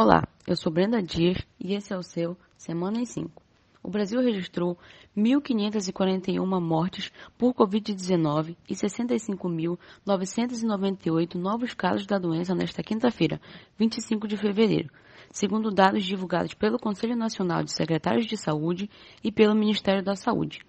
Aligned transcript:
Olá, 0.00 0.22
eu 0.46 0.54
sou 0.54 0.72
Brenda 0.72 1.02
Dias 1.02 1.44
e 1.58 1.74
esse 1.74 1.92
é 1.92 1.98
o 1.98 2.04
seu 2.04 2.36
Semana 2.56 3.00
em 3.00 3.04
5. 3.04 3.42
O 3.82 3.90
Brasil 3.90 4.20
registrou 4.20 4.78
1.541 5.16 6.60
mortes 6.60 7.10
por 7.36 7.52
Covid-19 7.52 8.56
e 8.68 8.76
65.998 8.76 11.34
novos 11.34 11.74
casos 11.74 12.06
da 12.06 12.16
doença 12.16 12.54
nesta 12.54 12.80
quinta-feira, 12.80 13.40
25 13.76 14.28
de 14.28 14.36
fevereiro, 14.36 14.88
segundo 15.32 15.68
dados 15.68 16.04
divulgados 16.04 16.54
pelo 16.54 16.78
Conselho 16.78 17.16
Nacional 17.16 17.64
de 17.64 17.72
Secretários 17.72 18.26
de 18.26 18.36
Saúde 18.36 18.88
e 19.24 19.32
pelo 19.32 19.52
Ministério 19.52 20.04
da 20.04 20.14
Saúde. 20.14 20.60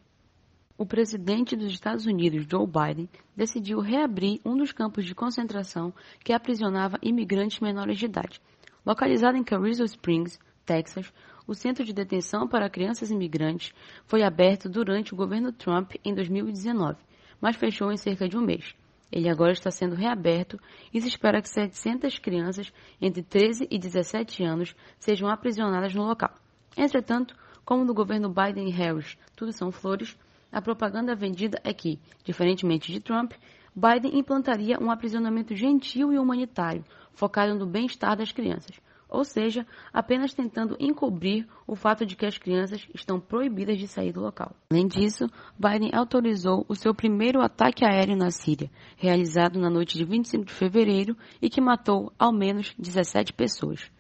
O 0.77 0.85
presidente 0.85 1.55
dos 1.55 1.73
Estados 1.73 2.05
Unidos, 2.05 2.45
Joe 2.49 2.67
Biden, 2.67 3.09
decidiu 3.35 3.79
reabrir 3.79 4.39
um 4.45 4.55
dos 4.55 4.71
campos 4.71 5.05
de 5.05 5.15
concentração 5.15 5.93
que 6.23 6.31
aprisionava 6.31 6.99
imigrantes 7.01 7.59
menores 7.59 7.97
de 7.97 8.05
idade. 8.05 8.39
Localizado 8.85 9.37
em 9.37 9.43
Carrizo 9.43 9.83
Springs, 9.83 10.39
Texas, 10.65 11.11
o 11.47 11.55
centro 11.55 11.83
de 11.83 11.93
detenção 11.93 12.47
para 12.47 12.69
crianças 12.69 13.09
imigrantes 13.09 13.73
foi 14.05 14.21
aberto 14.21 14.69
durante 14.69 15.13
o 15.13 15.17
governo 15.17 15.51
Trump 15.51 15.93
em 16.05 16.13
2019, 16.13 16.97
mas 17.41 17.55
fechou 17.55 17.91
em 17.91 17.97
cerca 17.97 18.27
de 18.27 18.37
um 18.37 18.41
mês. 18.41 18.75
Ele 19.11 19.29
agora 19.29 19.53
está 19.53 19.71
sendo 19.71 19.95
reaberto 19.95 20.59
e 20.93 21.01
se 21.01 21.07
espera 21.07 21.41
que 21.41 21.49
700 21.49 22.19
crianças 22.19 22.71
entre 23.01 23.23
13 23.23 23.67
e 23.71 23.79
17 23.79 24.43
anos 24.43 24.75
sejam 24.99 25.29
aprisionadas 25.29 25.95
no 25.95 26.05
local. 26.05 26.35
Entretanto, 26.75 27.35
como 27.63 27.85
no 27.85 27.93
governo 27.93 28.29
Biden 28.29 28.67
e 28.67 28.71
Harris 28.71 29.17
tudo 29.35 29.53
são 29.53 29.71
flores, 29.71 30.17
a 30.57 30.61
propaganda 30.61 31.13
vendida 31.13 31.61
é 31.63 31.71
que, 31.71 31.99
diferentemente 32.23 32.91
de 32.91 32.99
Trump, 32.99 33.31
Biden 33.75 34.17
implantaria 34.17 34.79
um 34.81 34.89
aprisionamento 34.89 35.55
gentil 35.55 36.11
e 36.11 36.17
humanitário, 36.17 36.83
focado 37.13 37.53
no 37.53 37.67
bem-estar 37.67 38.17
das 38.17 38.31
crianças, 38.31 38.75
ou 39.07 39.23
seja, 39.23 39.67
apenas 39.93 40.33
tentando 40.33 40.75
encobrir 40.79 41.47
o 41.67 41.75
fato 41.75 42.07
de 42.07 42.15
que 42.15 42.25
as 42.25 42.39
crianças 42.39 42.87
estão 42.91 43.19
proibidas 43.19 43.77
de 43.77 43.87
sair 43.87 44.11
do 44.11 44.19
local. 44.19 44.55
Além 44.71 44.87
disso, 44.87 45.29
Biden 45.59 45.91
autorizou 45.93 46.65
o 46.67 46.73
seu 46.73 46.91
primeiro 46.91 47.39
ataque 47.39 47.85
aéreo 47.85 48.17
na 48.17 48.31
Síria, 48.31 48.71
realizado 48.95 49.59
na 49.59 49.69
noite 49.69 49.95
de 49.95 50.05
25 50.05 50.43
de 50.43 50.53
fevereiro 50.53 51.15
e 51.39 51.51
que 51.51 51.61
matou 51.61 52.11
ao 52.17 52.33
menos 52.33 52.73
17 52.79 53.31
pessoas 53.31 53.91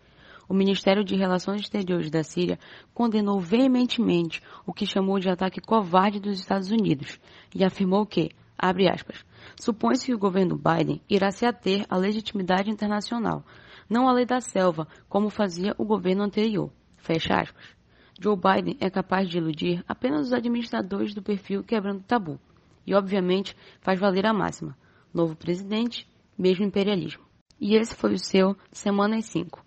o 0.47 0.53
Ministério 0.53 1.03
de 1.03 1.15
Relações 1.15 1.61
Exteriores 1.61 2.09
da 2.09 2.23
Síria 2.23 2.57
condenou 2.93 3.39
veementemente 3.39 4.41
o 4.65 4.73
que 4.73 4.85
chamou 4.85 5.19
de 5.19 5.29
ataque 5.29 5.59
covarde 5.59 6.19
dos 6.19 6.39
Estados 6.39 6.71
Unidos 6.71 7.19
e 7.53 7.63
afirmou 7.63 8.05
que, 8.05 8.31
abre 8.57 8.89
aspas, 8.89 9.25
supõe-se 9.59 10.05
que 10.05 10.13
o 10.13 10.19
governo 10.19 10.57
Biden 10.57 11.01
irá 11.09 11.31
se 11.31 11.45
ater 11.45 11.85
à 11.89 11.97
legitimidade 11.97 12.69
internacional, 12.69 13.43
não 13.89 14.07
à 14.07 14.13
lei 14.13 14.25
da 14.25 14.39
selva, 14.39 14.87
como 15.09 15.29
fazia 15.29 15.75
o 15.77 15.85
governo 15.85 16.23
anterior. 16.23 16.71
Fecha 16.97 17.35
aspas. 17.35 17.77
Joe 18.19 18.35
Biden 18.35 18.75
é 18.79 18.89
capaz 18.89 19.29
de 19.29 19.37
iludir 19.37 19.83
apenas 19.87 20.27
os 20.27 20.33
administradores 20.33 21.13
do 21.13 21.21
perfil 21.21 21.63
quebrando 21.63 22.03
tabu. 22.03 22.39
E, 22.85 22.95
obviamente, 22.95 23.55
faz 23.79 23.99
valer 23.99 24.25
a 24.25 24.33
máxima. 24.33 24.75
Novo 25.13 25.35
presidente, 25.35 26.07
mesmo 26.37 26.65
imperialismo. 26.65 27.23
E 27.59 27.75
esse 27.75 27.95
foi 27.95 28.13
o 28.13 28.19
seu 28.19 28.55
Semana 28.71 29.15
em 29.15 29.21
5. 29.21 29.66